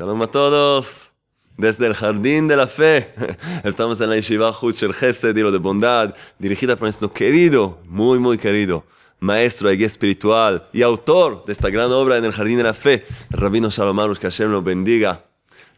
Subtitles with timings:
[0.00, 1.10] Shalom a todos.
[1.58, 3.12] Desde el Jardín de la Fe.
[3.64, 8.82] Estamos en la Yeshiva Huchel Gesed, de bondad, dirigida por nuestro querido, muy, muy querido,
[9.18, 12.72] maestro y guía espiritual y autor de esta gran obra en el Jardín de la
[12.72, 15.22] Fe, Rabino Shalom Arush, que Hashem lo bendiga.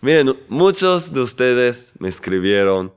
[0.01, 2.95] Miren, muchos de ustedes me escribieron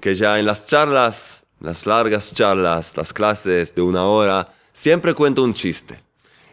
[0.00, 5.42] que ya en las charlas, las largas charlas, las clases de una hora, siempre cuento
[5.42, 6.00] un chiste.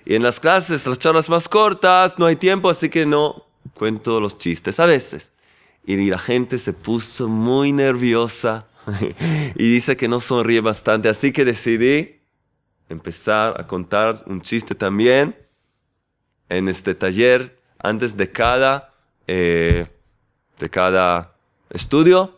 [0.05, 4.19] Y en las clases, las charlas más cortas, no hay tiempo, así que no cuento
[4.19, 5.31] los chistes a veces.
[5.85, 8.67] Y la gente se puso muy nerviosa
[9.55, 11.09] y dice que no sonríe bastante.
[11.09, 12.21] Así que decidí
[12.89, 15.35] empezar a contar un chiste también
[16.49, 18.93] en este taller antes de cada,
[19.27, 19.87] eh,
[20.59, 21.33] de cada
[21.69, 22.37] estudio.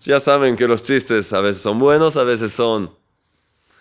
[0.00, 2.90] Ya saben que los chistes a veces son buenos, a veces son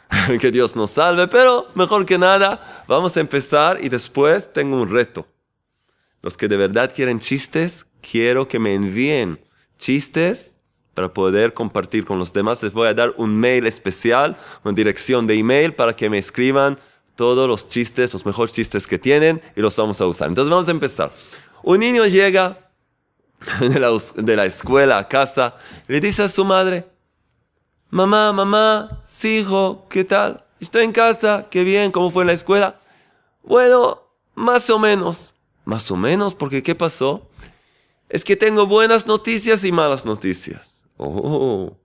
[0.39, 4.89] que Dios nos salve, pero mejor que nada, vamos a empezar y después tengo un
[4.89, 5.25] reto.
[6.21, 9.39] Los que de verdad quieren chistes, quiero que me envíen
[9.77, 10.57] chistes
[10.93, 12.61] para poder compartir con los demás.
[12.63, 16.79] Les voy a dar un mail especial, una dirección de email para que me escriban
[17.15, 20.27] todos los chistes, los mejores chistes que tienen y los vamos a usar.
[20.27, 21.11] Entonces vamos a empezar.
[21.63, 22.69] Un niño llega
[23.59, 25.55] de la, de la escuela a casa
[25.87, 26.85] y le dice a su madre,
[27.93, 30.45] Mamá, mamá, sí, hijo, ¿qué tal?
[30.61, 32.79] Estoy en casa, qué bien, ¿cómo fue en la escuela?
[33.43, 35.33] Bueno, más o menos.
[35.65, 37.27] Más o menos, porque ¿qué pasó?
[38.09, 40.83] Es que tengo buenas noticias y malas noticias.
[40.97, 41.77] Oh,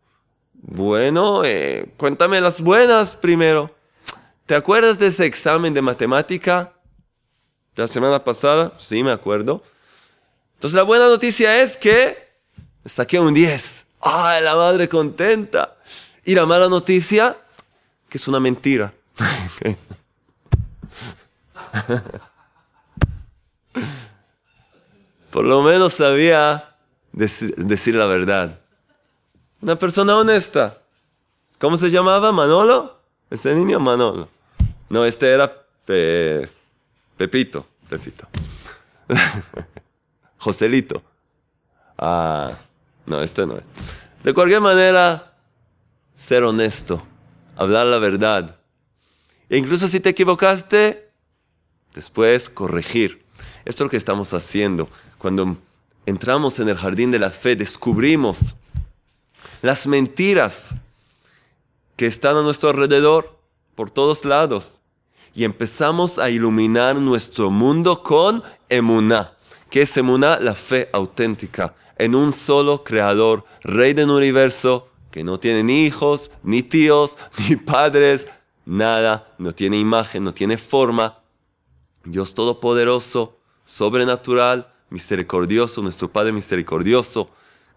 [0.55, 3.75] bueno, eh, cuéntame las buenas primero.
[4.47, 6.73] ¿Te acuerdas de ese examen de matemática
[7.75, 8.73] de la semana pasada?
[8.79, 9.63] Sí, me acuerdo.
[10.55, 12.17] Entonces la buena noticia es que
[12.85, 13.87] saqué un 10.
[14.01, 15.77] ¡Ay, la madre contenta!
[16.25, 17.37] Y la mala noticia,
[18.09, 18.93] que es una mentira.
[25.31, 26.77] Por lo menos sabía
[27.13, 28.61] decir la verdad.
[29.61, 30.79] Una persona honesta.
[31.59, 32.33] ¿Cómo se llamaba?
[32.33, 33.01] ¿Manolo?
[33.31, 34.29] Ese niño, Manolo.
[34.89, 35.53] No, este era
[37.17, 37.67] Pepito.
[37.89, 38.29] Pepito.
[40.39, 41.03] Joselito.
[41.99, 42.53] Ah,
[43.07, 43.65] no, este no es.
[44.23, 45.33] De cualquier manera,
[46.15, 47.07] ser honesto,
[47.57, 48.57] hablar la verdad.
[49.49, 51.11] E incluso si te equivocaste,
[51.95, 53.26] después corregir.
[53.67, 54.89] Esto es lo que estamos haciendo.
[55.19, 55.57] Cuando
[56.07, 58.55] entramos en el jardín de la fe, descubrimos
[59.61, 60.73] las mentiras
[61.97, 63.37] que están a nuestro alrededor,
[63.75, 64.79] por todos lados,
[65.35, 69.33] y empezamos a iluminar nuestro mundo con emuná.
[69.69, 70.39] que es emuná?
[70.39, 76.31] La fe auténtica en un solo creador, rey del universo, que no tiene ni hijos,
[76.45, 78.29] ni tíos, ni padres,
[78.65, 81.19] nada, no tiene imagen, no tiene forma.
[82.05, 83.36] Dios Todopoderoso,
[83.67, 87.29] sobrenatural, misericordioso, nuestro Padre misericordioso,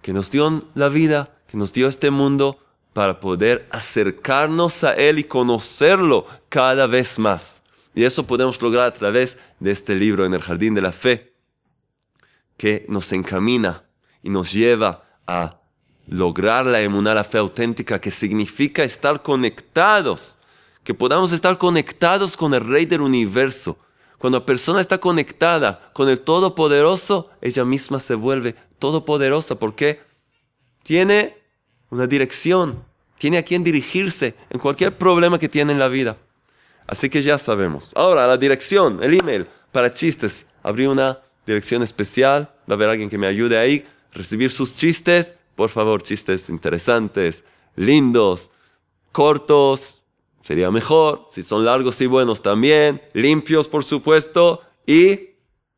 [0.01, 2.57] que nos dio la vida, que nos dio este mundo
[2.93, 7.61] para poder acercarnos a Él y conocerlo cada vez más.
[7.93, 11.33] Y eso podemos lograr a través de este libro en el Jardín de la Fe,
[12.55, 13.83] que nos encamina
[14.23, 15.59] y nos lleva a
[16.07, 20.37] lograr la emuná, la fe auténtica, que significa estar conectados,
[20.83, 23.77] que podamos estar conectados con el Rey del universo.
[24.19, 30.01] Cuando la persona está conectada con el Todopoderoso, ella misma se vuelve todopoderosa porque
[30.83, 31.35] tiene
[31.89, 32.85] una dirección,
[33.17, 36.17] tiene a quien dirigirse en cualquier problema que tiene en la vida.
[36.85, 37.93] Así que ya sabemos.
[37.95, 40.45] Ahora, la dirección, el email para chistes.
[40.61, 45.33] Abrí una dirección especial, va a haber alguien que me ayude ahí, recibir sus chistes
[45.59, 47.43] por favor, chistes interesantes,
[47.75, 48.49] lindos,
[49.11, 49.98] cortos,
[50.49, 51.27] sería mejor.
[51.29, 55.35] Si son largos y buenos también, limpios por supuesto, y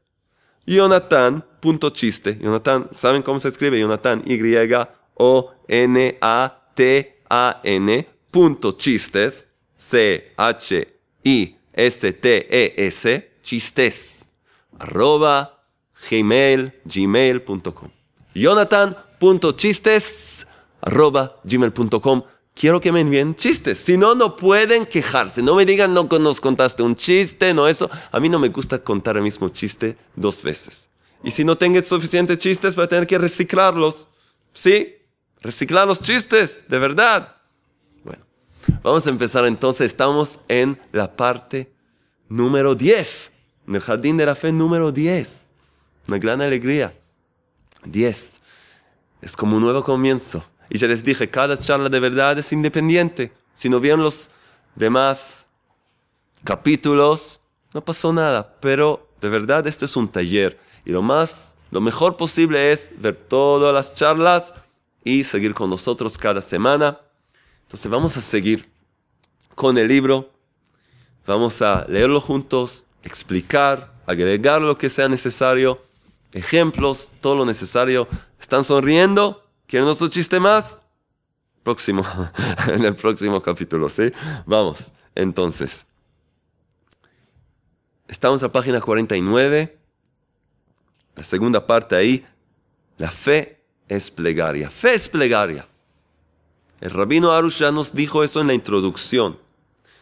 [0.66, 2.40] Jonathan.chiste.
[2.42, 3.81] Jonathan, ¿saben cómo se escribe?
[3.81, 4.96] Jonathan, Y-O-N-A-T-A-N,
[8.78, 9.48] chistes,
[9.78, 10.92] C-H-I-S-T-E-S,
[13.42, 14.26] chistes,
[14.80, 15.62] arroba
[16.10, 17.90] gmail, gmail.com.
[18.34, 20.48] Jonathan.chistes,
[20.82, 22.24] arroba gmail.com
[22.56, 23.80] quiero que me envíen chistes.
[23.80, 25.44] Si no, no pueden quejarse.
[25.44, 27.90] No me digan, no nos contaste un chiste, no eso.
[28.12, 30.90] A mí no me gusta contar el mismo chiste dos veces.
[31.24, 34.08] Y si no tengo suficientes chistes, voy a tener que reciclarlos.
[34.54, 34.96] ¿Sí?
[35.42, 37.35] Reciclar los chistes, de verdad.
[38.84, 39.88] Vamos a empezar entonces.
[39.88, 41.72] Estamos en la parte
[42.30, 43.32] número 10
[43.68, 45.52] en el jardín de la fe número 10.
[46.08, 46.98] Una gran alegría.
[47.86, 48.34] 10.
[49.22, 50.44] Es como un nuevo comienzo.
[50.70, 53.32] Y ya les dije, cada charla de verdad es independiente.
[53.54, 54.30] Si no vieron los
[54.76, 55.46] demás
[56.44, 57.40] capítulos,
[57.74, 58.56] no pasó nada.
[58.60, 60.60] Pero de verdad este es un taller.
[60.86, 64.54] Y lo más, lo mejor posible es ver todas las charlas
[65.04, 67.00] y seguir con nosotros cada semana.
[67.66, 68.70] Entonces vamos a seguir
[69.56, 70.32] con el libro.
[71.26, 75.82] Vamos a leerlo juntos, explicar, agregar lo que sea necesario,
[76.34, 78.08] ejemplos, todo lo necesario.
[78.40, 79.44] ¿Están sonriendo?
[79.66, 80.80] ¿Quieren otro chiste más?
[81.64, 82.06] Próximo,
[82.68, 84.12] en el próximo capítulo, ¿sí?
[84.46, 85.86] Vamos, entonces.
[88.08, 89.80] Estamos a página 49,
[91.16, 92.24] la segunda parte ahí.
[92.98, 94.70] La fe es plegaria.
[94.70, 95.68] Fe es plegaria.
[96.81, 99.38] El rabino Arush ya nos dijo eso en la introducción,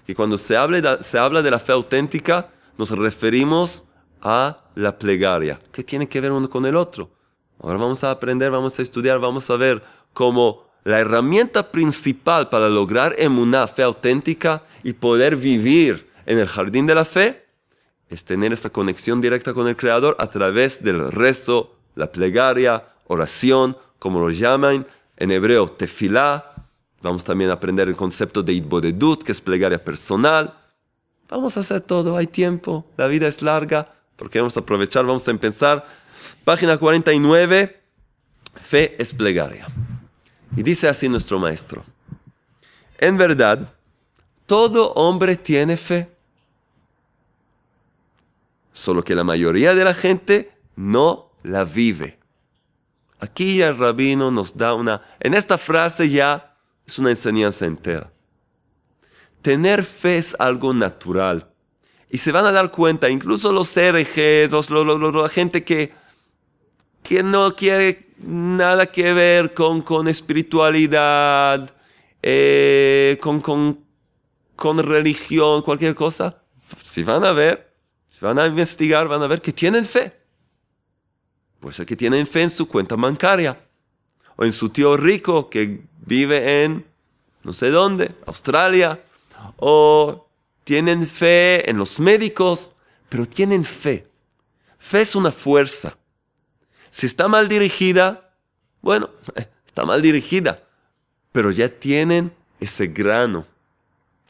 [0.05, 0.55] que cuando se,
[1.01, 3.85] se habla de la fe auténtica, nos referimos
[4.21, 5.59] a la plegaria.
[5.71, 7.11] ¿Qué tiene que ver uno con el otro?
[7.59, 9.83] Ahora vamos a aprender, vamos a estudiar, vamos a ver
[10.13, 16.85] cómo la herramienta principal para lograr una fe auténtica y poder vivir en el jardín
[16.85, 17.43] de la fe
[18.09, 23.77] es tener esta conexión directa con el Creador a través del rezo, la plegaria, oración,
[23.97, 24.85] como lo llaman
[25.17, 26.52] en hebreo, tefilá.
[27.03, 30.57] Vamos también a aprender el concepto de itbodedut, que es plegaria personal.
[31.27, 35.27] Vamos a hacer todo, hay tiempo, la vida es larga, porque vamos a aprovechar, vamos
[35.27, 35.85] a empezar.
[36.45, 37.81] Página 49,
[38.55, 39.67] fe es plegaria.
[40.55, 41.83] Y dice así nuestro maestro,
[42.99, 43.73] en verdad,
[44.45, 46.09] todo hombre tiene fe,
[48.71, 52.17] solo que la mayoría de la gente no la vive.
[53.19, 56.52] Aquí el rabino nos da una, en esta frase ya
[56.85, 58.11] es una enseñanza entera.
[59.41, 61.49] Tener fe es algo natural.
[62.09, 65.91] Y se van a dar cuenta, incluso los herejes, la gente que,
[67.01, 71.73] que no quiere nada que ver con, con espiritualidad,
[72.21, 73.79] eh, con, con,
[74.55, 76.41] con religión, cualquier cosa,
[76.83, 77.73] si van a ver,
[78.21, 80.13] van a investigar, van a ver que tienen fe.
[81.59, 83.59] Puede ser que tienen fe en su cuenta bancaria
[84.35, 86.85] o en su tío rico que vive en
[87.43, 89.03] no sé dónde, Australia,
[89.57, 90.29] o
[90.63, 92.71] tienen fe en los médicos,
[93.09, 94.07] pero tienen fe.
[94.79, 95.97] Fe es una fuerza.
[96.89, 98.33] Si está mal dirigida,
[98.81, 99.09] bueno,
[99.65, 100.63] está mal dirigida,
[101.31, 103.45] pero ya tienen ese grano,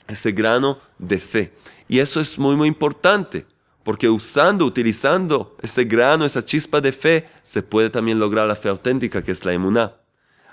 [0.07, 1.53] ese grano de fe.
[1.87, 3.45] Y eso es muy, muy importante.
[3.83, 8.69] Porque usando, utilizando ese grano, esa chispa de fe, se puede también lograr la fe
[8.69, 9.93] auténtica, que es la emuná.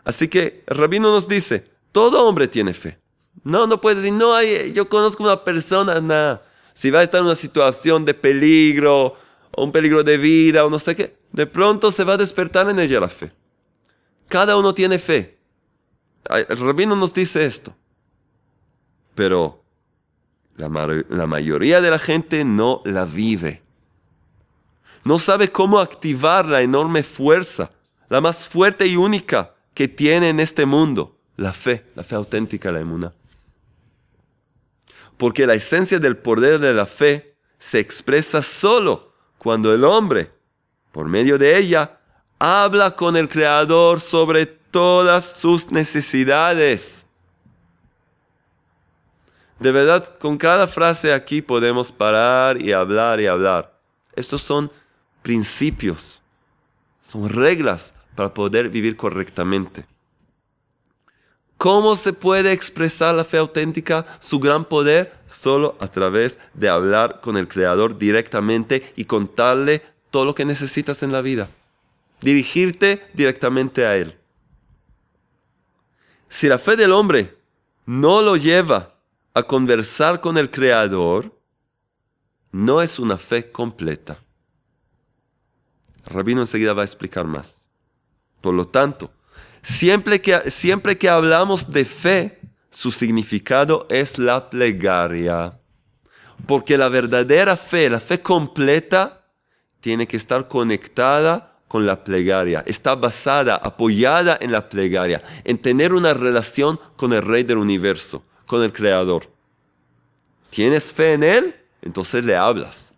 [0.05, 2.99] Así que el rabino nos dice, todo hombre tiene fe.
[3.43, 6.43] No, no puede decir, no, hay, yo conozco una persona, nada.
[6.75, 9.17] Si va a estar en una situación de peligro,
[9.53, 12.69] o un peligro de vida, o no sé qué, de pronto se va a despertar
[12.69, 13.33] en ella la fe.
[14.29, 15.39] Cada uno tiene fe.
[16.49, 17.75] El rabino nos dice esto.
[19.15, 19.65] Pero
[20.57, 20.69] la,
[21.27, 23.63] mayoría de la gente no la vive.
[25.05, 27.71] No sabe cómo activar la enorme fuerza,
[28.09, 32.73] la más fuerte y única que tiene en este mundo, la fe, la fe auténtica,
[32.73, 33.13] la emuna.
[35.17, 40.33] Porque la esencia del poder de la fe se expresa solo cuando el hombre,
[40.93, 41.99] por medio de ella,
[42.39, 47.05] habla con el Creador sobre todas sus necesidades.
[49.59, 53.79] De verdad, con cada frase aquí podemos parar y hablar y hablar.
[54.15, 54.73] Estos son
[55.23, 56.21] principios,
[57.03, 59.87] son reglas para poder vivir correctamente.
[61.57, 65.15] ¿Cómo se puede expresar la fe auténtica, su gran poder?
[65.27, 71.03] Solo a través de hablar con el Creador directamente y contarle todo lo que necesitas
[71.03, 71.49] en la vida.
[72.21, 74.19] Dirigirte directamente a Él.
[76.29, 77.39] Si la fe del hombre
[77.87, 78.97] no lo lleva
[79.33, 81.35] a conversar con el Creador
[82.53, 84.19] no es una fe completa.
[86.05, 87.70] El rabino enseguida va a explicar más.
[88.41, 89.11] Por lo tanto,
[89.63, 95.59] siempre que, siempre que hablamos de fe, su significado es la plegaria.
[96.47, 99.25] Porque la verdadera fe, la fe completa,
[99.81, 102.63] tiene que estar conectada con la plegaria.
[102.67, 108.23] Está basada, apoyada en la plegaria, en tener una relación con el Rey del universo
[108.51, 109.31] con el Creador.
[110.51, 111.57] ¿Tienes fe en Él?
[111.83, 112.93] Entonces le hablas.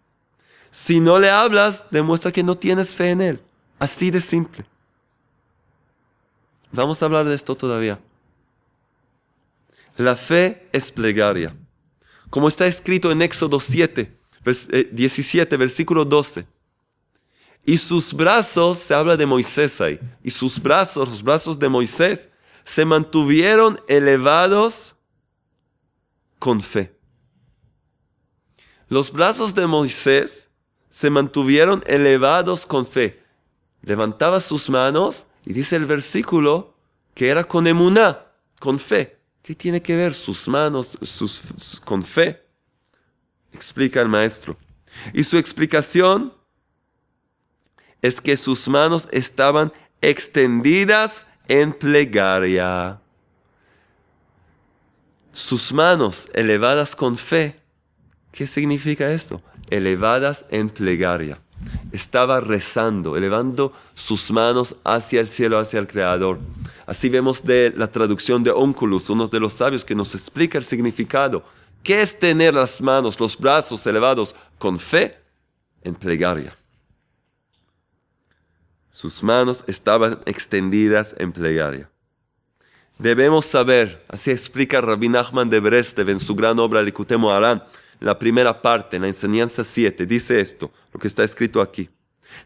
[0.71, 3.41] Si no le hablas, demuestra que no tienes fe en Él.
[3.79, 4.65] Así de simple.
[6.73, 8.01] Vamos a hablar de esto todavía.
[9.97, 11.55] La fe es plegaria.
[12.31, 14.17] Como está escrito en Éxodo 7,
[14.91, 16.47] 17, versículo 12.
[17.65, 22.29] Y sus brazos, se habla de Moisés ahí, y sus brazos, los brazos de Moisés,
[22.65, 24.97] se mantuvieron elevados
[26.39, 26.97] con fe.
[28.89, 30.49] Los brazos de Moisés
[30.91, 33.23] se mantuvieron elevados con fe.
[33.83, 36.75] Levantaba sus manos y dice el versículo
[37.15, 38.27] que era con emuná,
[38.59, 39.19] con fe.
[39.43, 42.47] ¿Qué tiene que ver sus manos sus, con fe?
[43.53, 44.57] Explica el maestro.
[45.13, 46.33] Y su explicación
[48.01, 53.01] es que sus manos estaban extendidas en plegaria.
[55.33, 57.61] Sus manos elevadas con fe.
[58.31, 59.43] ¿Qué significa esto?
[59.71, 61.42] Elevadas en plegaria.
[61.93, 66.39] Estaba rezando, elevando sus manos hacia el cielo, hacia el Creador.
[66.87, 70.65] Así vemos de la traducción de Onculus, uno de los sabios que nos explica el
[70.65, 71.45] significado.
[71.83, 75.19] ¿Qué es tener las manos, los brazos elevados con fe?
[75.83, 76.57] En plegaria.
[78.91, 81.89] Sus manos estaban extendidas en plegaria.
[82.99, 87.65] Debemos saber, así explica Rabbi Nachman de Breslev en su gran obra Likutemo Aran,
[88.03, 91.89] la primera parte, en la enseñanza 7, dice esto, lo que está escrito aquí.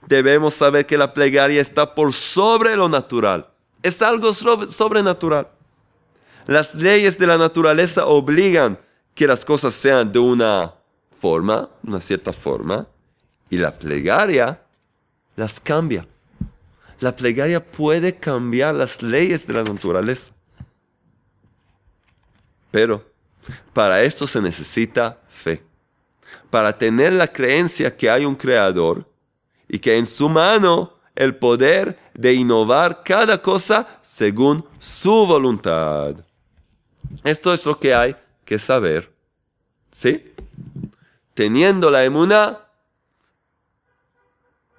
[0.06, 3.48] Debemos saber que la plegaria está por sobre lo natural.
[3.82, 5.48] Es algo sobrenatural.
[6.46, 8.78] Las leyes de la naturaleza obligan
[9.14, 10.74] que las cosas sean de una
[11.14, 12.86] forma, una cierta forma,
[13.48, 14.60] y la plegaria
[15.36, 16.06] las cambia
[17.00, 20.32] la plegaria puede cambiar las leyes de la naturaleza.
[22.70, 23.04] Pero
[23.72, 25.62] para esto se necesita fe.
[26.50, 29.08] Para tener la creencia que hay un creador
[29.68, 36.16] y que en su mano el poder de innovar cada cosa según su voluntad.
[37.24, 39.12] Esto es lo que hay que saber.
[39.90, 40.24] ¿Sí?
[41.34, 42.66] Teniendo la emuna,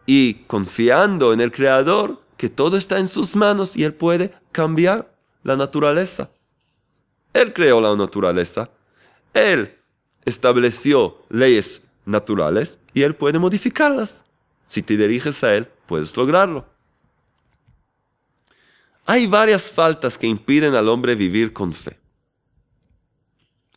[0.08, 5.12] y confiando en el Creador, que todo está en sus manos y Él puede cambiar
[5.44, 6.30] la naturaleza.
[7.38, 8.72] Él creó la naturaleza,
[9.32, 9.78] Él
[10.26, 14.26] estableció leyes naturales y Él puede modificarlas.
[14.66, 16.66] Si te diriges a Él, puedes lograrlo.
[19.06, 22.00] Hay varias faltas que impiden al hombre vivir con fe.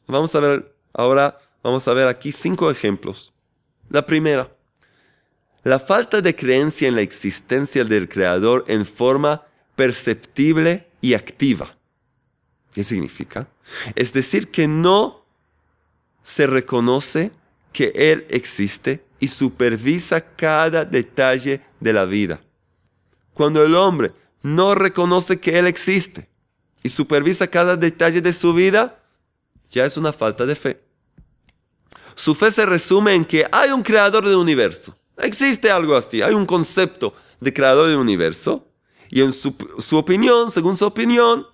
[0.06, 3.32] Vamos a ver ahora, vamos a ver aquí cinco ejemplos.
[3.90, 4.50] La primera,
[5.64, 9.42] la falta de creencia en la existencia del Creador en forma
[9.76, 11.76] perceptible y activa.
[12.72, 13.48] ¿Qué significa?
[13.94, 15.24] Es decir, que no
[16.22, 17.32] se reconoce
[17.72, 22.40] que Él existe y supervisa cada detalle de la vida.
[23.34, 24.12] Cuando el hombre
[24.42, 26.28] no reconoce que Él existe
[26.82, 29.02] y supervisa cada detalle de su vida,
[29.70, 30.80] ya es una falta de fe.
[32.14, 36.34] Su fe se resume en que hay un creador del universo Existe algo así, hay
[36.34, 38.66] un concepto de creador del universo
[39.10, 39.54] y en su,
[39.96, 41.46] opinión, según su opinión,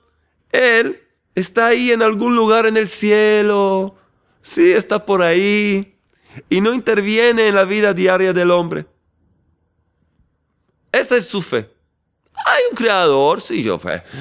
[0.52, 1.02] Él
[1.36, 3.94] está ahí en algún lugar en el cielo,
[4.42, 5.96] sí, está por ahí
[6.48, 8.86] y no interviene en la vida diaria del hombre.
[10.90, 11.70] Esa es su fe.
[12.32, 13.78] Hay un creador, sí, yo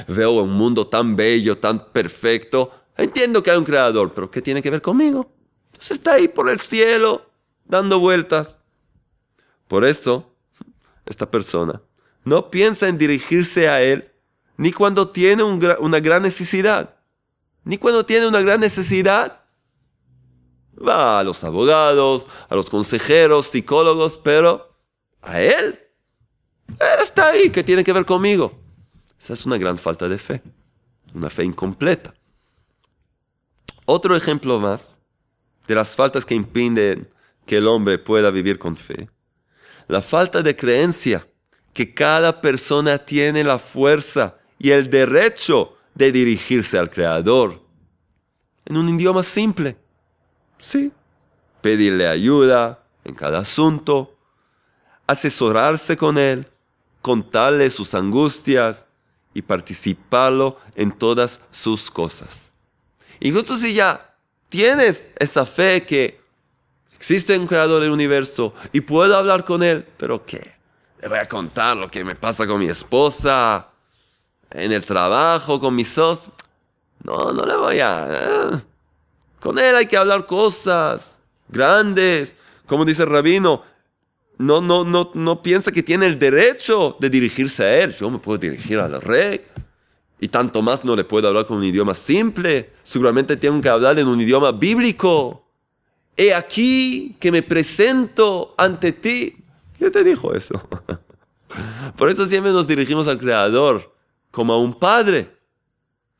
[0.07, 2.71] veo un mundo tan bello, tan perfecto.
[2.97, 5.31] Entiendo que hay un creador, pero ¿qué tiene que ver conmigo?
[5.67, 7.29] Entonces está ahí por el cielo,
[7.65, 8.61] dando vueltas.
[9.67, 10.33] Por eso,
[11.05, 11.81] esta persona
[12.23, 14.11] no piensa en dirigirse a Él
[14.57, 16.94] ni cuando tiene una gran necesidad.
[17.65, 19.41] Ni cuando tiene una gran necesidad.
[20.75, 24.73] Va a los abogados, a los consejeros, psicólogos, pero
[25.21, 25.77] a Él.
[26.67, 28.57] Él está ahí, ¿qué tiene que ver conmigo?
[29.19, 30.41] Esa es una gran falta de fe,
[31.13, 32.13] una fe incompleta.
[33.85, 34.99] Otro ejemplo más
[35.67, 37.11] de las faltas que impiden
[37.45, 39.09] que el hombre pueda vivir con fe
[39.87, 41.27] la falta de creencia
[41.73, 47.61] que cada persona tiene la fuerza y el derecho de dirigirse al Creador.
[48.65, 49.75] En un idioma simple.
[50.59, 50.91] Sí.
[51.61, 54.15] Pedirle ayuda en cada asunto,
[55.07, 56.47] asesorarse con Él,
[57.01, 58.87] contarle sus angustias
[59.33, 62.51] y participarlo en todas sus cosas.
[63.19, 64.15] Incluso si ya
[64.49, 66.25] tienes esa fe que
[67.05, 70.55] Existe un creador del universo y puedo hablar con él, pero ¿qué?
[70.99, 73.69] Le voy a contar lo que me pasa con mi esposa,
[74.55, 76.31] en el trabajo, con mis socios.
[77.03, 78.07] No, no le voy a...
[78.09, 78.61] Eh.
[79.39, 82.35] Con él hay que hablar cosas grandes.
[82.65, 83.61] Como dice el rabino,
[84.37, 87.93] no, no, no, no piensa que tiene el derecho de dirigirse a él.
[87.93, 89.45] Yo me puedo dirigir al rey.
[90.19, 92.71] Y tanto más no le puedo hablar con un idioma simple.
[92.81, 95.43] Seguramente tengo que hablar en un idioma bíblico.
[96.17, 99.37] he aquí que me presento ante ti.
[99.77, 100.59] ¿Quién te dijo eso?
[101.97, 103.94] Por eso siempre nos dirigimos al Creador
[104.35, 105.33] como a un padre.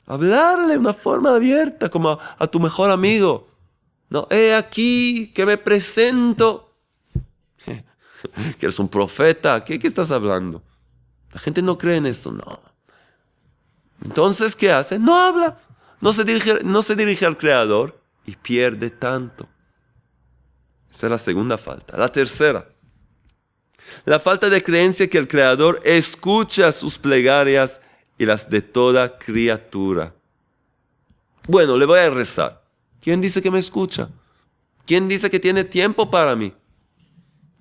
[0.06, 3.50] Hablarle de una forma abierta, como a, tu mejor amigo.
[4.10, 6.74] No, he aquí que me presento.
[8.58, 9.64] Que eres un profeta.
[9.64, 10.64] ¿Qué, ¿Qué estás hablando?
[11.34, 12.62] La gente no cree en eso, no.
[14.04, 14.98] Entonces, ¿qué hace?
[14.98, 15.60] No habla.
[16.00, 19.48] No se dirige, no se dirige al Creador y pierde tanto.
[20.90, 21.98] Esa es la segunda falta.
[21.98, 22.68] La tercera.
[24.06, 27.82] La falta de creencia que el Creador escucha sus plegarias
[28.18, 30.14] y las de toda criatura.
[31.48, 32.64] Bueno, le voy a rezar.
[33.02, 34.10] ¿Quién dice que me escucha?
[34.86, 36.54] ¿Quién dice que tiene tiempo para mí?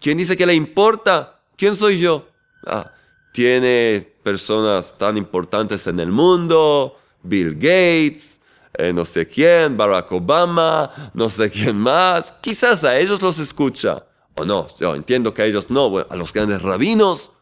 [0.01, 1.41] ¿Quién dice que le importa?
[1.57, 2.29] ¿Quién soy yo?
[2.67, 2.91] Ah,
[3.33, 8.41] tiene personas tan importantes en el mundo, Bill Gates,
[8.77, 12.33] eh, no sé quién, Barack Obama, no sé quién más.
[12.41, 14.05] Quizás a ellos los escucha.
[14.37, 17.33] O no, yo entiendo que a ellos no, a los grandes rabinos,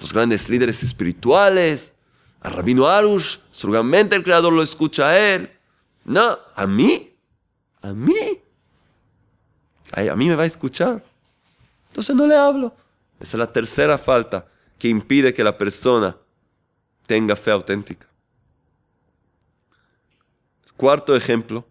[0.00, 1.94] los grandes líderes espirituales,
[2.40, 5.50] a Rabino Arush, seguramente el Creador lo escucha a él.
[6.04, 7.14] No, a mí,
[7.82, 8.40] a mí,
[9.92, 11.02] a mí me va a escuchar.
[11.88, 12.74] Entonces no le hablo.
[13.20, 14.46] Esa es la tercera falta
[14.78, 16.16] que impide que la persona
[17.06, 18.06] tenga fe auténtica.
[20.76, 21.66] Cuarto ejemplo,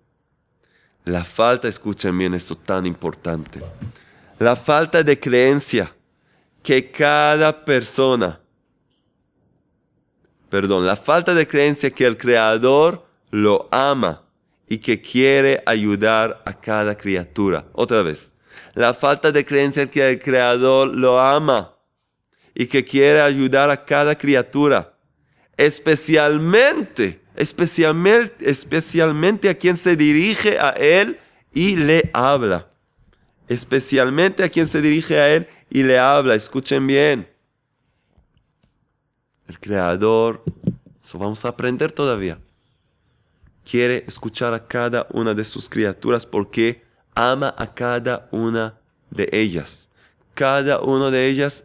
[1.05, 3.61] la falta, escuchen bien esto tan importante,
[4.37, 5.95] la falta de creencia
[6.61, 8.37] que cada persona,
[10.49, 14.23] perdón, la falta de creencia que el Creador lo ama
[14.67, 17.65] y que quiere ayudar a cada criatura.
[17.73, 18.31] Otra vez,
[18.73, 21.73] la falta de creencia que el Creador lo ama
[22.53, 24.93] y que quiere ayudar a cada criatura,
[25.55, 31.19] especialmente, especialmente, especialmente a quien se dirige a Él
[31.53, 32.67] y le habla
[33.47, 36.35] especialmente a quien se dirige a Él y le habla.
[36.35, 37.27] Escuchen bien.
[39.47, 40.43] El Creador,
[41.01, 42.39] eso vamos a aprender todavía,
[43.69, 46.83] quiere escuchar a cada una de sus criaturas porque
[47.15, 48.79] ama a cada una
[49.09, 49.89] de ellas.
[50.33, 51.63] Cada una de ellas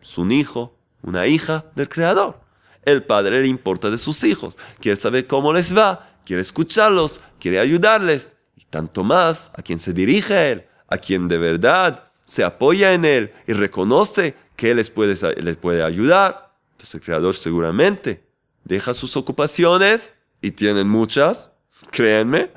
[0.00, 2.40] es un hijo, una hija del Creador.
[2.82, 7.60] El Padre le importa de sus hijos, quiere saber cómo les va, quiere escucharlos, quiere
[7.60, 8.34] ayudarles.
[8.56, 12.92] Y tanto más a quien se dirige a Él, a quien de verdad se apoya
[12.92, 16.49] en Él y reconoce que Él les puede, les puede ayudar.
[16.80, 18.24] Entonces el Creador seguramente
[18.64, 21.52] deja sus ocupaciones, y tienen muchas,
[21.90, 22.50] créanme,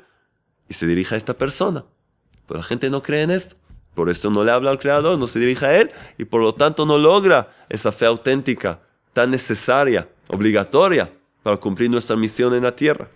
[0.66, 1.84] y se dirige a esta persona.
[2.46, 3.56] Pero la gente no cree en esto.
[3.94, 6.54] Por eso no le habla al Creador, no se dirige a Él y por lo
[6.54, 8.80] tanto no logra esa fe auténtica
[9.12, 13.10] tan necesaria, obligatoria para cumplir nuestra misión en la tierra.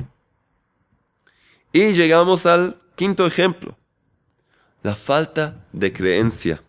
[1.73, 3.75] Y llegamos al quinto ejemplo
[4.83, 6.63] la falta de creencia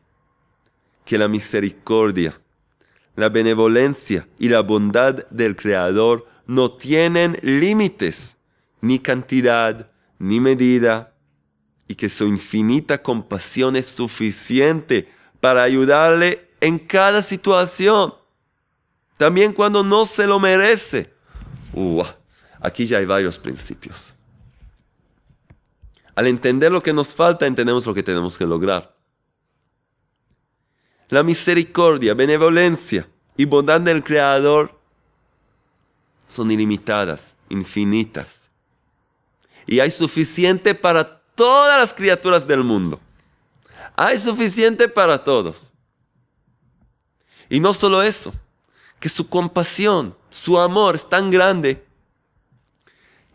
[1.03, 2.39] que la misericordia,
[3.19, 8.37] la benevolencia y la bondad del Creador no tienen límites,
[8.81, 11.13] ni cantidad, ni medida,
[11.87, 18.13] y que su infinita compasión es suficiente para ayudarle en cada situación,
[19.17, 21.13] también cuando no se lo merece.
[22.61, 24.13] aquí ya hay varios principios.
[26.15, 28.98] Al entender lo que nos falta, entendemos lo que tenemos que lograr.
[31.09, 34.79] La misericordia, benevolencia y bondad del Creador
[36.27, 38.49] son ilimitadas, infinitas.
[39.65, 42.99] Y hay suficiente para todas las criaturas del mundo.
[43.95, 45.71] Hay suficiente para todos.
[47.49, 48.31] Y no solo eso,
[48.99, 51.83] que su compasión, su amor es tan grande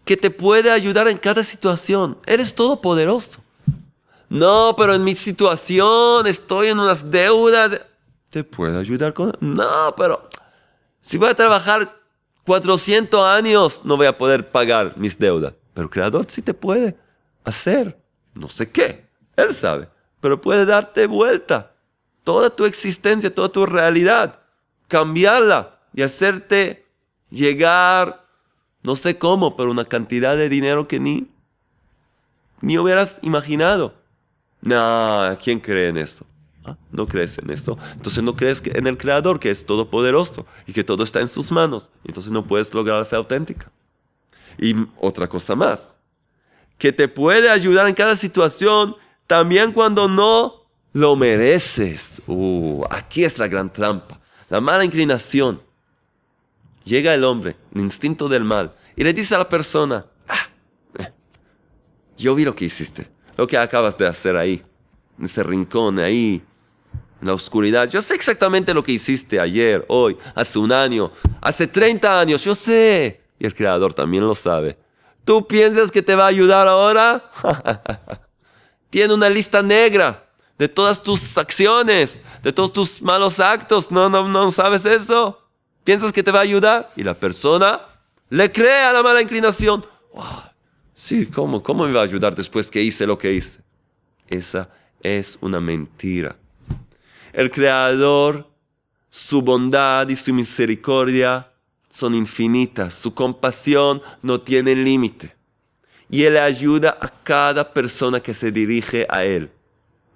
[0.05, 2.19] que te puede ayudar en cada situación.
[2.27, 3.43] Eres todopoderoso.
[4.35, 7.81] No, pero en mi situación estoy en unas deudas.
[8.31, 9.33] ¿Te puede ayudar con.?
[9.39, 10.29] No, pero
[11.01, 11.97] si voy a trabajar
[12.45, 15.55] 400 años, no voy a poder pagar mis deudas.
[15.73, 16.97] Pero el Creador sí te puede
[17.45, 17.97] hacer.
[18.35, 19.07] No sé qué.
[19.37, 19.89] Él sabe.
[20.21, 21.71] Pero puede darte vuelta.
[22.25, 24.41] Toda tu existencia, toda tu realidad.
[24.89, 26.85] Cambiarla y hacerte
[27.31, 28.25] llegar
[28.83, 31.29] no sé cómo, pero una cantidad de dinero que ni,
[32.61, 33.95] ni hubieras imaginado.
[34.65, 36.25] No, ¿quién cree en esto?
[36.65, 36.75] ¿Ah?
[36.91, 37.77] ¿No crees en esto?
[37.93, 41.53] Entonces no crees en el Creador, que es todopoderoso y que todo está en sus
[41.53, 41.91] manos.
[42.03, 43.71] Entonces no puedes lograr fe auténtica.
[44.59, 45.99] Y otra cosa más,
[46.79, 48.97] que te puede ayudar en cada situación,
[49.27, 52.23] también cuando no lo mereces.
[52.27, 55.61] Uh, aquí es la gran trampa, la mala inclinación.
[56.85, 60.49] Llega el hombre, el instinto del mal, y le dice a la persona, ah,
[60.99, 61.13] eh,
[62.17, 63.14] yo vi lo que hiciste.
[63.37, 64.63] Lo que acabas de hacer ahí,
[65.19, 66.43] en ese rincón ahí,
[67.21, 67.89] en la oscuridad.
[67.89, 72.55] Yo sé exactamente lo que hiciste ayer, hoy, hace un año, hace 30 años, yo
[72.55, 73.23] sé.
[73.39, 74.79] Y el Creador también lo sabe.
[75.25, 77.31] ¿Tú piensas que te va a ayudar ahora?
[78.91, 80.25] Tiene una lista negra
[80.59, 83.91] de todas tus acciones, de todos tus malos actos.
[83.91, 85.41] No, no, no sabes eso.
[85.83, 86.93] ¿Piensas que te va a ayudar?
[86.97, 87.81] Y la persona
[88.29, 89.85] le cree a la mala inclinación.
[91.05, 91.63] Sí, ¿cómo?
[91.63, 93.61] ¿Cómo me va a ayudar después que hice lo que hice?
[94.27, 94.71] Esa
[95.03, 96.35] es una mentira.
[97.33, 98.49] El Creador,
[99.11, 101.51] su bondad y su misericordia
[101.91, 102.95] son infinitas.
[102.95, 105.37] Su compasión no tiene límite.
[106.09, 109.51] Y Él ayuda a cada persona que se dirige a Él.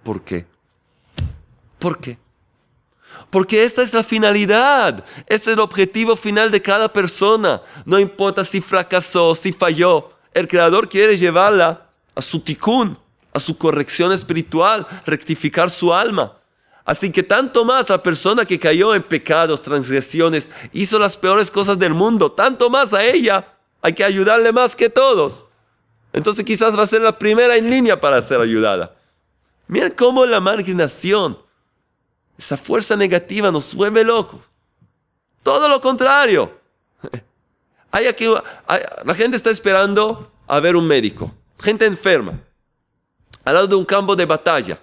[0.03, 0.47] ¿Por qué?
[1.79, 2.19] ¿Por qué?
[3.29, 7.61] Porque esta es la finalidad, este es el objetivo final de cada persona.
[7.85, 12.99] No importa si fracasó, si falló, el Creador quiere llevarla a su tikkun,
[13.33, 16.35] a su corrección espiritual, rectificar su alma.
[16.85, 21.79] Así que tanto más la persona que cayó en pecados, transgresiones, hizo las peores cosas
[21.79, 25.47] del mundo, tanto más a ella hay que ayudarle más que todos.
[26.13, 28.95] Entonces quizás va a ser la primera en línea para ser ayudada.
[29.67, 31.39] Miren cómo la marginación,
[32.39, 34.41] esa fuerza negativa nos vuelve locos.
[35.43, 36.59] Todo lo contrario.
[37.91, 38.27] Hay aquí,
[39.05, 41.33] la gente está esperando a ver un médico.
[41.59, 42.39] Gente enferma.
[43.45, 44.79] Al lado de un campo de batalla.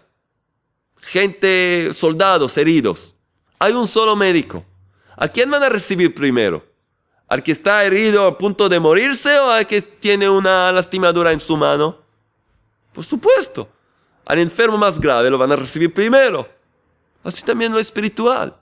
[1.02, 3.14] Gente, soldados heridos.
[3.60, 4.66] Hay un solo médico.
[5.16, 6.66] ¿A quién van a recibir primero?
[7.28, 11.40] ¿Al que está herido a punto de morirse o al que tiene una lastimadura en
[11.40, 12.00] su mano?
[12.94, 13.70] Por supuesto.
[14.26, 16.48] Al enfermo más grave lo van a recibir primero.
[17.24, 18.56] Así también lo espiritual.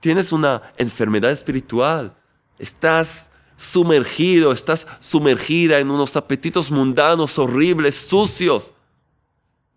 [0.00, 2.14] Tienes una enfermedad espiritual.
[2.58, 8.72] Estás sumergido, estás sumergida en unos apetitos mundanos, horribles, sucios.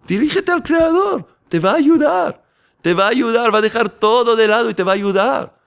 [0.08, 1.28] Dirígete al Creador.
[1.48, 2.44] Te va a ayudar.
[2.82, 3.54] Te va a ayudar.
[3.54, 5.58] Va a dejar todo de lado y te va a ayudar.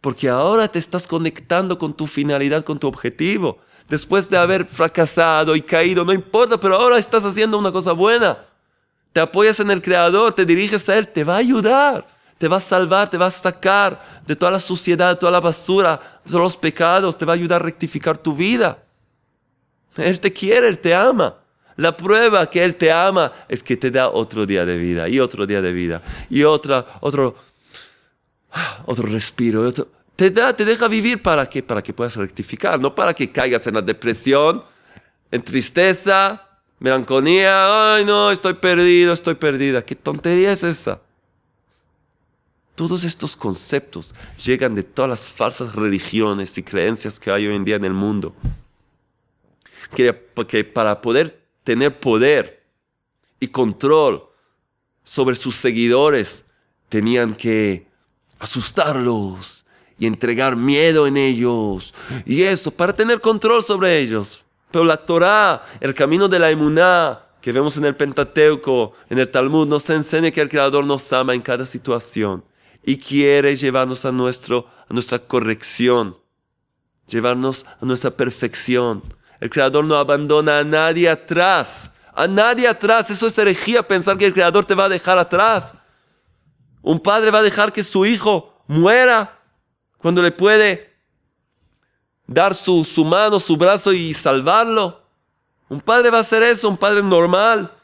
[0.00, 3.58] Porque ahora te estás conectando con tu finalidad, con tu objetivo.
[3.88, 8.38] Después de haber fracasado y caído, no importa, pero ahora estás haciendo una cosa buena
[9.12, 12.06] te apoyas en el Creador, te diriges a Él, te va a ayudar,
[12.38, 15.40] te va a salvar, te va a sacar de toda la suciedad, de toda la
[15.40, 18.78] basura, de todos los pecados, te va a ayudar a rectificar tu vida.
[19.96, 21.34] Él te quiere, Él te ama.
[21.76, 25.18] La prueba que Él te ama es que te da otro día de vida y
[25.20, 27.36] otro día de vida y otra, otro,
[28.86, 29.72] otro respiro.
[30.14, 33.66] te da, te deja vivir para que, para que puedas rectificar, no para que caigas
[33.66, 34.64] en la depresión,
[35.30, 36.44] en tristeza,
[36.80, 39.84] Melancolía, ay no, estoy perdido, estoy perdida.
[39.84, 41.00] ¿Qué tontería es esa?
[42.78, 44.14] Todos estos conceptos
[44.44, 47.92] llegan de todas las falsas religiones y creencias que hay hoy en día en el
[47.92, 48.32] mundo.
[49.96, 50.12] Que,
[50.62, 52.62] para poder tener poder
[53.40, 54.22] y control
[55.02, 56.44] sobre sus seguidores,
[56.88, 57.88] tenían que
[58.38, 59.64] asustarlos
[59.98, 61.92] y entregar miedo en ellos.
[62.24, 64.44] Y eso, para tener control sobre ellos.
[64.70, 69.28] Pero la Torah, el camino de la emuná que vemos en el Pentateuco, en el
[69.28, 72.44] Talmud, nos enseña que el Creador nos ama en cada situación
[72.82, 76.16] y quiere llevarnos a, nuestro, a nuestra corrección,
[77.06, 79.02] llevarnos a nuestra perfección.
[79.40, 83.10] El Creador no abandona a nadie atrás, a nadie atrás.
[83.10, 85.72] Eso es herejía pensar que el Creador te va a dejar atrás.
[86.82, 89.38] Un padre va a dejar que su hijo muera
[89.98, 90.88] cuando le puede
[92.26, 95.02] dar su, mano, su brazo y salvarlo.
[95.68, 97.74] Un padre va a hacer eso, un padre normal.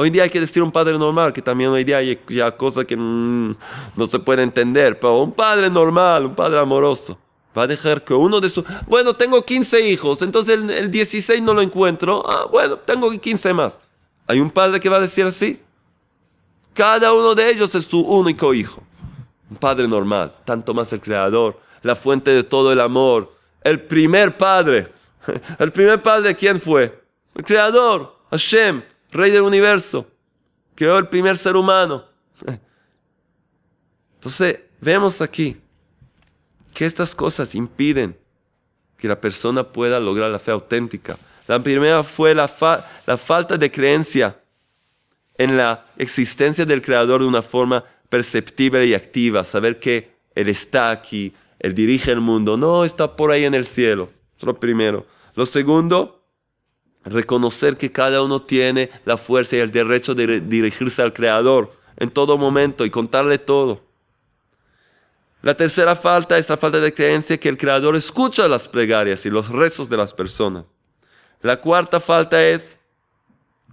[0.00, 2.16] Hoy día hay que decir un padre normal, que también hoy día hay
[2.56, 7.18] cosas que no se puede entender, pero un padre normal, un padre amoroso,
[7.56, 8.64] va a dejar que uno de sus...
[8.86, 12.22] Bueno, tengo 15 hijos, entonces el, el 16 no lo encuentro.
[12.30, 13.76] Ah, bueno, tengo 15 más.
[14.28, 15.60] ¿Hay un padre que va a decir así?
[16.74, 18.80] Cada uno de ellos es su único hijo.
[19.50, 23.34] Un padre normal, tanto más el creador, la fuente de todo el amor,
[23.64, 24.92] el primer padre.
[25.58, 27.02] ¿El primer padre quién fue?
[27.34, 30.06] El creador, Hashem, rey del universo.
[30.74, 32.04] Creó el primer ser humano.
[34.14, 35.56] Entonces, vemos aquí
[36.74, 38.16] que estas cosas impiden
[38.96, 41.16] que la persona pueda lograr la fe auténtica.
[41.46, 42.50] La primera fue la,
[43.06, 44.40] la falta de creencia
[45.36, 50.90] en la existencia del Creador de una forma perceptible y activa, saber que Él está
[50.90, 52.56] aquí, él dirige el mundo.
[52.56, 54.10] No, está por ahí en el cielo.
[54.42, 55.06] lo primero.
[55.34, 56.17] Lo segundo,
[57.08, 62.10] reconocer que cada uno tiene la fuerza y el derecho de dirigirse al Creador en
[62.10, 63.82] todo momento y contarle todo.
[65.42, 69.30] La tercera falta es la falta de creencia que el Creador escucha las plegarias y
[69.30, 70.64] los rezos de las personas.
[71.42, 72.76] La cuarta falta es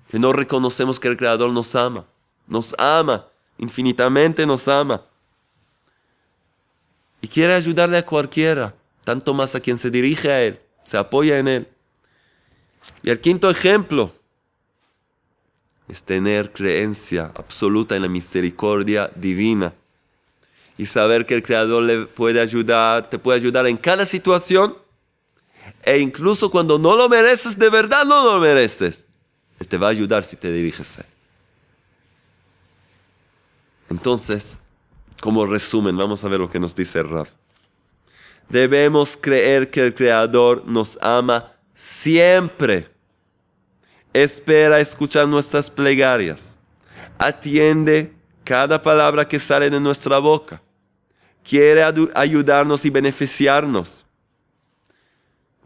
[0.10, 2.06] que no reconocemos que el Creador nos ama,
[2.48, 3.26] nos ama,
[3.58, 5.02] infinitamente nos ama.
[7.22, 11.40] Y quiere ayudarle a cualquiera, tanto más a quien se dirige a Él, se apoya
[11.40, 11.68] en Él.
[13.04, 14.12] Y el quinto ejemplo
[15.88, 19.74] es tener creencia absoluta en la misericordia divina
[20.78, 24.76] y saber que el Creador le puede ayudar, te puede ayudar en cada situación
[25.84, 29.06] e incluso cuando no lo mereces, de verdad no lo mereces,
[29.60, 31.08] Él te va a ayudar si te diriges a Él.
[33.92, 34.58] Entonces,
[35.22, 37.28] como resumen, vamos a ver lo que nos dice Rab.
[38.50, 42.90] Debemos creer que el Creador nos ama siempre.
[44.14, 46.58] Espera escuchar nuestras plegarias.
[47.18, 50.62] Atiende cada palabra que sale de nuestra boca.
[51.44, 51.84] Quiere
[52.16, 54.06] ayudarnos y beneficiarnos.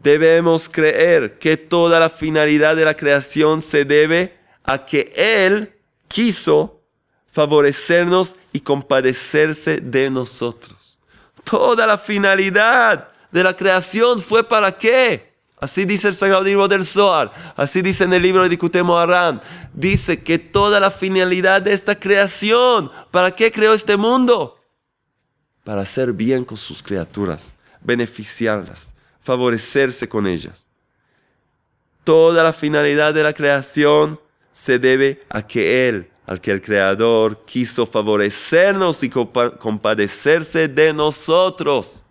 [0.02, 5.74] Debemos creer que toda la finalidad de la creación se debe a que Él
[6.08, 6.80] quiso
[7.30, 10.98] favorecernos y compadecerse de nosotros.
[11.44, 15.29] Toda la finalidad de la creación fue para qué?
[15.60, 19.40] Así dice el Sagrado Libro del Zohar, así dice en el libro de Dikutemo Aram.
[19.74, 24.58] Dice que toda la finalidad de esta creación, ¿para qué creó este mundo?
[25.62, 30.66] Para hacer bien con sus criaturas, beneficiarlas, favorecerse con ellas.
[32.04, 34.18] Toda la finalidad de la creación
[34.52, 42.02] se debe a que Él, al que el Creador quiso favorecernos y compadecerse de nosotros.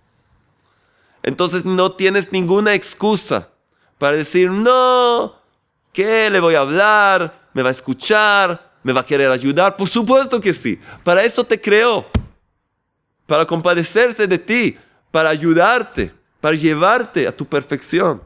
[1.23, 3.49] Entonces no tienes ninguna excusa
[3.97, 5.35] para decir, no,
[5.91, 7.49] ¿qué le voy a hablar?
[7.53, 8.71] ¿Me va a escuchar?
[8.83, 9.75] ¿Me va a querer ayudar?
[9.75, 10.79] Por supuesto que sí.
[11.03, 12.05] Para eso te creó.
[13.25, 14.77] Para compadecerse de ti,
[15.11, 18.23] para ayudarte, para llevarte a tu perfección.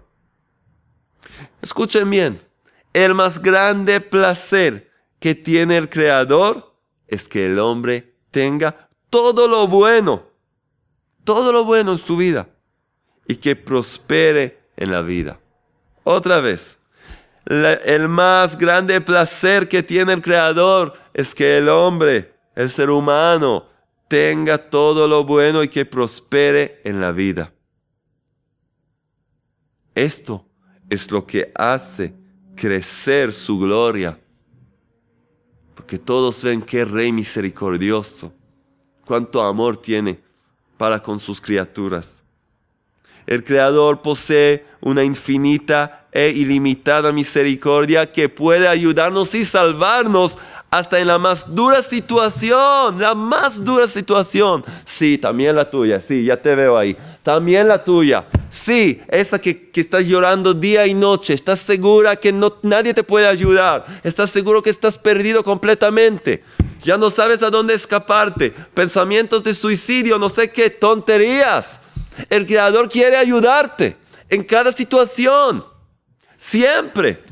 [1.62, 2.39] Escuchen bien,
[2.93, 6.75] el más grande placer que tiene el Creador
[7.08, 10.23] es que el hombre tenga todo lo bueno,
[11.23, 12.53] todo lo bueno en su vida
[13.28, 15.40] y que prospere en la vida.
[16.04, 16.78] Otra vez,
[17.46, 23.68] el más grande placer que tiene el Creador es que el hombre, el ser humano,
[24.08, 27.54] tenga todo lo bueno y que prospere en la vida.
[29.96, 30.46] Esto
[30.90, 32.14] es lo que hace
[32.56, 34.20] crecer su gloria.
[35.76, 38.34] Porque todos ven qué rey misericordioso,
[39.06, 40.24] cuánto amor tiene
[40.78, 42.23] para con sus criaturas.
[43.28, 50.38] El Creador posee una infinita e ilimitada misericordia que puede ayudarnos y salvarnos
[50.70, 54.66] hasta en la más dura situación, la más dura situación.
[54.86, 56.98] Sí, también la tuya, sí, ya te veo ahí.
[57.22, 58.26] También la tuya.
[58.50, 61.36] Sí, esa que, que estás llorando día y noche.
[61.36, 63.86] Estás segura que no, nadie te puede ayudar.
[64.04, 66.44] Estás seguro que estás perdido completamente.
[66.84, 68.52] Ya no sabes a dónde escaparte.
[68.74, 71.80] Pensamientos de suicidio, no sé qué tonterías.
[72.30, 73.97] El Creador quiere ayudarte
[74.30, 75.65] en cada situación.
[76.38, 77.23] Siempre.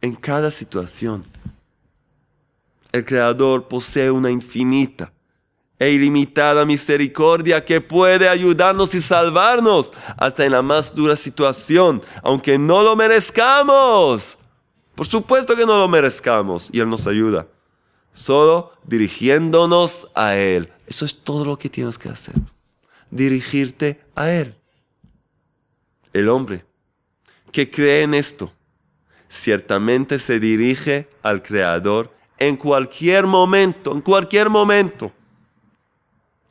[0.00, 1.26] En cada situación.
[2.92, 5.12] El Creador posee una infinita
[5.78, 12.58] e ilimitada misericordia que puede ayudarnos y salvarnos hasta en la más dura situación, aunque
[12.58, 14.36] no lo merezcamos.
[14.94, 17.46] Por supuesto que no lo merezcamos y Él nos ayuda.
[18.12, 22.34] Solo dirigiéndonos a Él, eso es todo lo que tienes que hacer.
[23.12, 24.56] Dirigirte a Él.
[26.12, 26.64] El hombre
[27.52, 28.52] que cree en esto,
[29.28, 35.12] ciertamente se dirige al Creador en cualquier momento, en cualquier momento.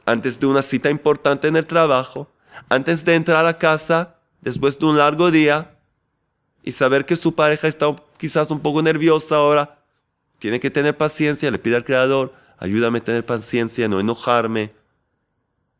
[0.06, 2.32] Antes de una cita importante en el trabajo,
[2.70, 5.78] antes de entrar a casa, después de un largo día,
[6.64, 9.80] y saber que su pareja está quizás un poco nerviosa ahora,
[10.40, 14.74] tiene que tener paciencia, le pide al Creador, ayúdame a tener paciencia, no enojarme.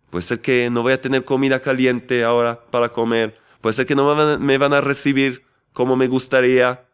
[0.10, 3.38] Puede ser que no voy a tener comida caliente ahora para comer.
[3.62, 6.86] Puede ser que no me van a recibir como me gustaría.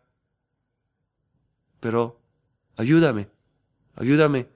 [1.79, 2.19] Pero
[2.75, 3.29] ayúdame,
[3.95, 4.47] ayúdame.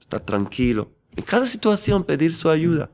[0.00, 0.92] Estar tranquilo.
[1.16, 2.90] En cada situación pedir su ayuda.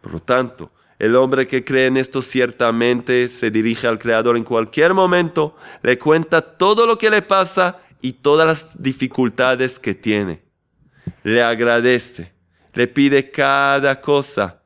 [0.00, 4.44] Por lo tanto, el hombre que cree en esto ciertamente se dirige al Creador en
[4.44, 10.42] cualquier momento, le cuenta todo lo que le pasa y todas las dificultades que tiene.
[11.22, 12.32] Le agradece,
[12.74, 14.60] le pide cada cosa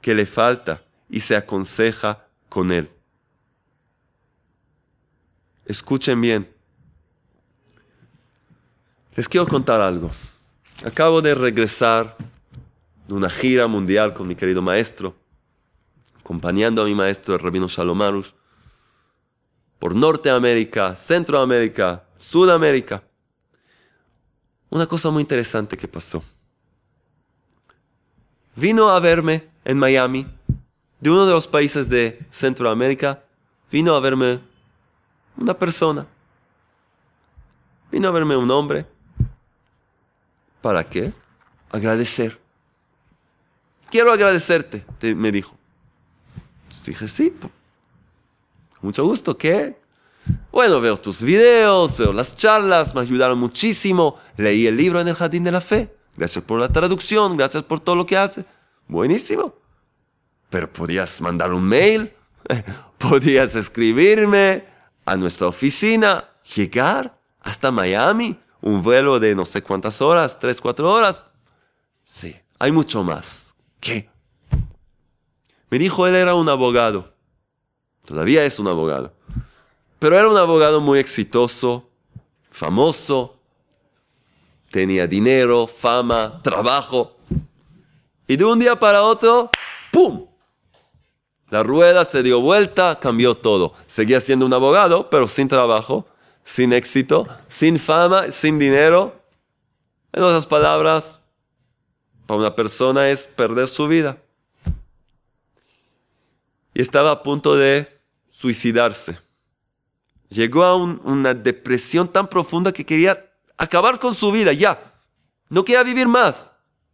[0.00, 2.90] que le falta y se aconseja con él.
[5.66, 6.48] Escuchen bien.
[9.14, 10.10] Les quiero contar algo.
[10.84, 12.16] Acabo de regresar
[13.06, 15.14] de una gira mundial con mi querido maestro
[16.28, 18.32] acompañando a mi maestro, el rabino Shalom Arush,
[19.78, 23.02] por Norteamérica, Centroamérica, Sudamérica.
[24.70, 26.22] Una cosa muy interesante que pasó.
[28.54, 30.26] Vino a verme en Miami,
[31.00, 33.22] de uno de los países de Centroamérica,
[33.70, 34.40] vino a verme
[35.36, 36.06] una persona.
[37.90, 38.84] Vino a verme un hombre.
[40.60, 41.12] ¿Para qué?
[41.70, 42.38] Agradecer.
[43.90, 45.56] Quiero agradecerte, me dijo.
[46.84, 47.32] dije, sí,
[48.82, 49.78] mucho gusto, ¿qué?
[50.50, 54.16] Bueno, veo tus videos, veo las charlas, me ayudaron muchísimo.
[54.36, 55.94] Leí el libro en el Jardín de la Fe.
[56.16, 58.44] Gracias por la traducción, gracias por todo lo que hace.
[58.88, 59.54] Buenísimo.
[60.50, 62.12] Pero podías mandar un mail,
[62.98, 64.64] podías escribirme
[65.04, 66.24] a nuestra oficina,
[66.56, 71.24] llegar hasta Miami, un vuelo de no sé cuántas horas, tres, cuatro horas.
[72.02, 73.54] Sí, hay mucho más.
[73.80, 74.10] ¿Qué?
[75.70, 77.14] Me dijo él era un abogado.
[78.04, 79.14] Todavía es un abogado.
[79.98, 81.88] Pero era un abogado muy exitoso,
[82.50, 83.36] famoso,
[84.70, 87.16] tenía dinero, fama, trabajo.
[88.26, 89.50] Y de un día para otro,
[89.90, 90.26] ¡pum!
[91.50, 93.72] La rueda se dio vuelta, cambió todo.
[93.86, 96.06] Seguía siendo un abogado, pero sin trabajo,
[96.44, 99.20] sin éxito, sin fama, sin dinero.
[100.12, 101.18] En otras palabras,
[102.26, 104.18] para una persona es perder su vida.
[106.74, 107.98] Y estaba a punto de
[108.30, 109.18] suicidarse.
[110.28, 114.92] Llegó a una depresión tan profunda que quería acabar con su vida, ya.
[115.48, 116.52] No quería vivir más.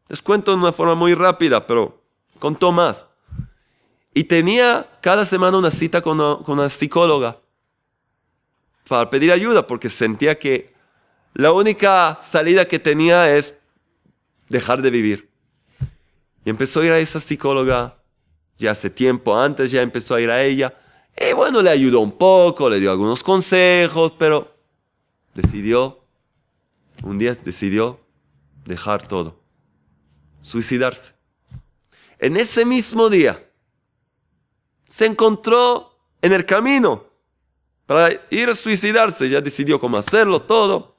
[0.08, 2.02] Les cuento de una forma muy rápida, pero
[2.38, 3.06] contó más.
[4.12, 7.40] Y tenía cada semana una cita con una, psicóloga
[8.88, 10.72] para pedir ayuda porque sentía que
[11.32, 13.54] la única salida que tenía es
[14.48, 15.28] dejar de vivir.
[16.44, 17.96] Y empezó a ir a esa psicóloga
[18.58, 20.72] ya hace tiempo, antes ya empezó a ir a ella.
[21.16, 24.52] Y bueno, le ayudó un poco, le dio algunos consejos, pero
[25.34, 26.00] decidió,
[27.02, 28.00] un día decidió
[28.64, 29.38] dejar todo,
[30.40, 31.12] suicidarse.
[32.18, 33.44] En ese mismo día,
[34.88, 37.04] se encontró en el camino
[37.86, 40.94] para ir a suicidarse, ya decidió cómo hacerlo todo.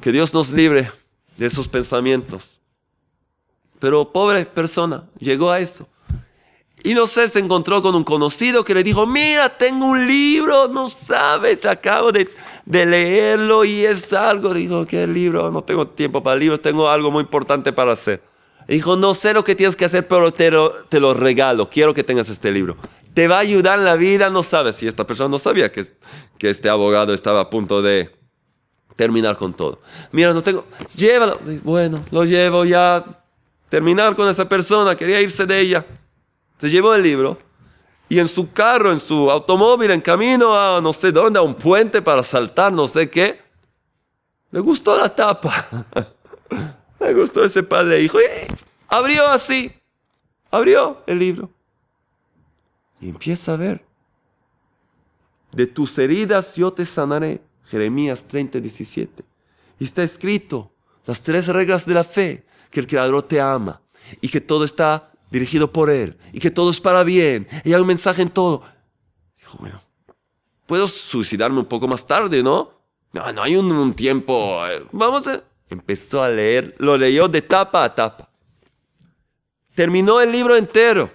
[0.00, 0.90] Que Dios nos libre
[1.36, 2.58] de esos pensamientos.
[3.78, 5.86] Pero pobre persona, llegó a eso.
[6.84, 10.66] Y no sé, se encontró con un conocido que le dijo, mira, tengo un libro,
[10.66, 12.28] no sabes, acabo de,
[12.66, 14.52] leerlo y es algo.
[14.52, 15.50] Dijo, ¿qué libro?
[15.50, 18.22] No tengo tiempo para libros, tengo algo muy importante para hacer.
[18.66, 21.94] Dijo, no sé lo que tienes que hacer, pero te lo, te lo regalo, quiero
[21.94, 22.76] que tengas este libro.
[23.14, 25.84] Te va a ayudar en la vida, no sabes si esta persona no sabía que,
[26.38, 28.10] que este abogado estaba a punto de
[28.96, 29.80] terminar con todo.
[30.10, 30.64] Mira, no tengo,
[30.94, 31.38] llévalo.
[31.62, 33.04] Bueno, lo llevo ya,
[33.68, 35.86] terminar con esa persona, quería irse de ella.
[36.62, 37.38] Se llevó el libro
[38.08, 41.56] y en su carro, en su automóvil, en camino a no sé dónde, a un
[41.56, 43.40] puente para saltar, no sé qué,
[44.52, 45.86] le gustó la tapa.
[47.00, 48.20] Me gustó ese padre hijo.
[48.20, 48.54] Y
[48.86, 49.72] abrió así,
[50.52, 51.50] abrió el libro.
[53.00, 53.84] Y empieza a ver.
[55.50, 57.42] De tus heridas yo te sanaré.
[57.64, 59.24] Jeremías 30, 17.
[59.80, 60.70] Y está escrito
[61.06, 63.82] las tres reglas de la fe, que el Creador te ama
[64.20, 67.80] y que todo está dirigido por Él y que todo es para bien y hay
[67.80, 68.62] un mensaje en todo.
[69.36, 69.80] Dijo, bueno,
[70.66, 72.70] puedo suicidarme un poco más tarde, ¿no?
[73.12, 74.64] No, no hay un, tiempo.
[74.68, 75.42] Eh, vamos a...
[75.68, 78.28] Empezó a leer, lo leyó de tapa a tapa.
[79.74, 81.10] Terminó el libro entero.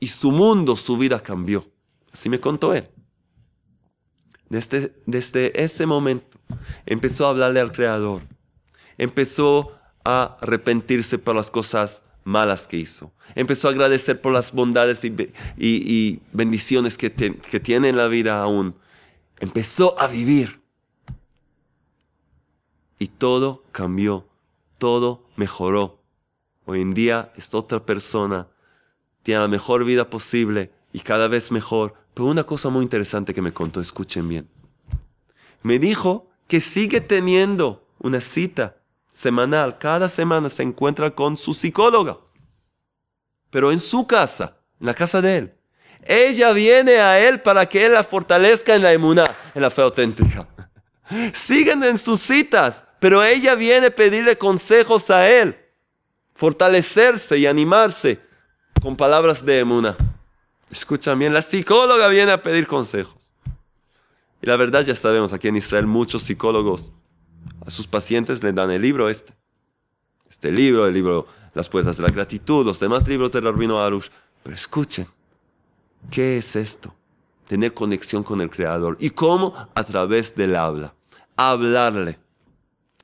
[0.00, 1.64] Y su mundo, su vida cambió.
[2.12, 2.88] Así me contó él.
[4.48, 6.38] Desde, desde ese momento
[6.84, 8.22] empezó a hablarle al Creador.
[8.98, 13.12] Empezó a arrepentirse por las cosas malas que hizo.
[13.34, 18.74] Empezó a agradecer por las bondades y, bendiciones que, que tiene en la vida aún.
[19.40, 20.60] Empezó a vivir.
[22.98, 24.28] Y todo cambió,
[24.78, 26.00] todo mejoró.
[26.64, 28.46] Hoy en día es otra persona,
[29.24, 31.94] tiene la mejor vida posible y cada vez mejor.
[32.14, 34.48] Pero una cosa muy interesante que me contó, escuchen bien.
[35.62, 38.76] Me dijo que sigue teniendo una cita
[39.12, 42.18] semanal, cada semana se encuentra con su psicóloga,
[43.50, 45.54] pero en su casa, en la casa de él.
[46.04, 49.82] Ella viene a él para que él la fortalezca en la emuná, en la fe
[49.82, 50.48] auténtica.
[51.32, 55.56] Siguen en sus citas, pero ella viene a pedirle consejos a él,
[56.34, 58.18] fortalecerse y animarse
[58.80, 59.96] con palabras de emuna.
[60.70, 63.14] Escucha bien, la psicóloga viene a pedir consejos.
[64.40, 66.90] Y la verdad ya sabemos, aquí en Israel muchos psicólogos
[67.66, 69.34] a sus pacientes le dan el libro este.
[70.28, 74.08] Este libro, el libro Las puertas de la gratitud, los demás libros del Rabino Arush.
[74.42, 75.06] Pero escuchen,
[76.10, 76.94] ¿qué es esto?
[77.46, 78.96] Tener conexión con el Creador.
[78.98, 79.54] ¿Y cómo?
[79.74, 80.94] A través del habla.
[81.36, 82.18] Hablarle.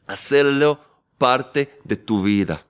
[0.07, 0.81] Hacerlo
[1.19, 2.65] parte de tu vida.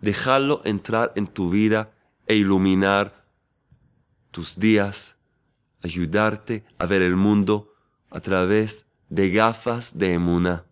[0.00, 1.90] Dejarlo entrar en tu vida
[2.26, 3.24] e iluminar
[4.30, 5.14] tus días,
[5.82, 7.72] ayudarte a ver el mundo
[8.10, 8.83] a través
[9.14, 10.64] de gafas de emuna.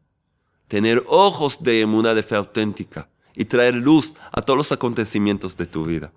[0.67, 5.67] Tener ojos de emuna de fe auténtica y traer luz a todos los acontecimientos de
[5.67, 6.13] tu vida.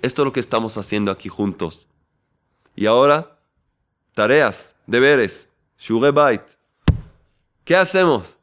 [0.00, 1.88] Esto es lo que estamos haciendo aquí juntos.
[2.76, 3.38] Y ahora,
[4.14, 5.48] tareas, deberes,
[6.14, 6.42] Bait.
[7.64, 8.36] ¿Qué hacemos?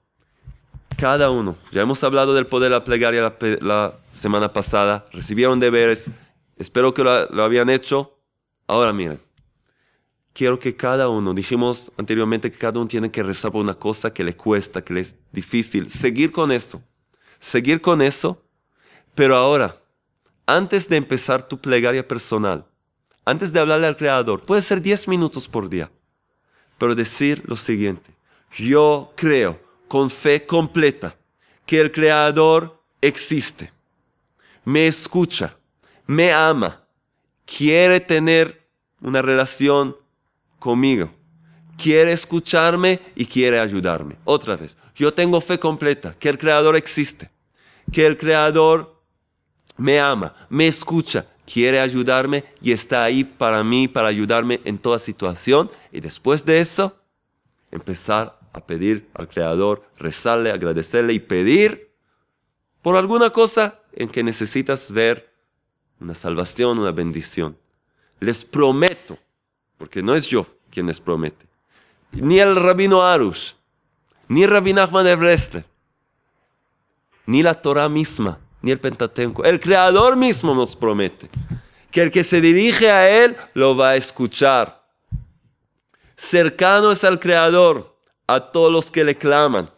[0.98, 1.56] Cada uno.
[1.72, 5.06] Ya hemos hablado del poder de la plegaria la, semana pasada.
[5.14, 6.10] Recibieron deberes.
[6.58, 8.18] Espero que lo, lo habían hecho.
[8.68, 9.27] Ahora miren.
[10.38, 14.14] Quiero que cada uno, dijimos anteriormente que cada uno tiene que rezar por una cosa
[14.14, 15.90] que le cuesta, que le es difícil.
[15.90, 16.80] Seguir con eso.
[17.40, 18.46] Seguir con eso.
[19.16, 19.76] Pero ahora,
[20.46, 22.68] antes de empezar tu plegaria personal,
[23.26, 25.90] antes de hablarle al Creador, puede ser 10 minutos por día,
[26.78, 28.12] pero decir lo siguiente,
[28.60, 31.18] yo creo con fe completa
[31.66, 33.72] que el Creador existe,
[34.64, 35.58] me escucha,
[36.06, 36.86] me ama,
[37.44, 38.70] quiere tener
[39.02, 39.98] una relación
[40.60, 41.10] conmigo,
[41.78, 44.16] quiere escucharme y quiere ayudarme.
[44.26, 47.30] Otra vez, yo tengo fe completa que el Creador existe,
[47.92, 49.02] que el Creador
[49.78, 55.00] me ama, me escucha, quiere ayudarme y está ahí para mí, para ayudarme en toda
[55.00, 55.70] situación.
[55.92, 56.98] Y después de eso,
[57.72, 61.94] empezar a pedir al Creador, rezarle, agradecerle y pedir
[62.82, 65.34] por alguna cosa en que necesitas ver
[66.00, 67.58] una salvación, una bendición.
[68.20, 69.18] Les prometo,
[69.78, 71.46] porque no es yo quien les promete,
[72.12, 73.54] ni el rabino Arush,
[74.28, 75.64] ni el rabino Ahmad Ebreste,
[77.26, 79.44] ni la Torah misma ni el Pentateuco.
[79.44, 81.30] El Creador mismo nos promete
[81.92, 84.84] que el que se dirige a Él lo va a escuchar.
[86.16, 87.96] Cercano es al Creador
[88.28, 89.70] a todos los que le claman,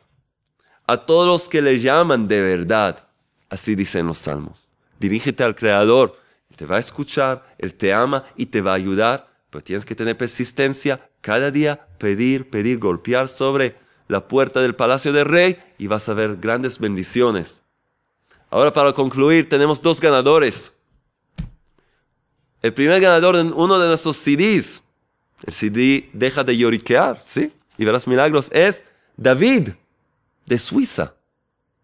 [0.87, 3.05] a todos los que le llaman de verdad.
[3.49, 4.69] Así dicen los salmos.
[4.99, 6.17] Dirígete al Creador,
[6.55, 9.95] te va a escuchar, Él te ama y te va a ayudar, pero tienes que
[9.95, 13.75] tener persistencia, cada día pedir, pedir, golpear sobre
[14.07, 17.61] la puerta del palacio del rey y vas a ver grandes bendiciones.
[18.49, 20.71] Ahora para concluir, tenemos dos ganadores.
[22.61, 24.81] El primer ganador en uno de nuestros CDs,
[25.45, 27.53] el CD Deja de lloriquear, ¿sí?
[27.77, 28.83] Y verás milagros, es
[29.15, 29.69] David
[30.45, 31.13] de Suiza.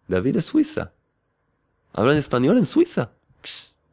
[0.08, 0.92] David de Suiza.
[1.94, 3.12] Habla en español en Suiza.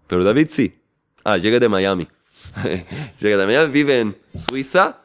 [0.08, 0.78] Pero David sí.
[1.22, 2.08] Ah, llega de Miami.
[3.20, 5.00] de Miami, vive en Suiza.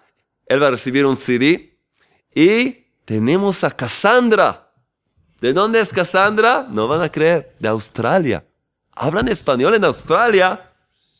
[0.46, 1.78] Él va a recibir un CD.
[2.34, 4.68] Y tenemos a Cassandra
[5.40, 6.66] ¿De dónde es Cassandra?
[6.70, 7.56] No van a creer.
[7.60, 8.44] De Australia.
[8.94, 10.72] ¿Hablan español en Australia?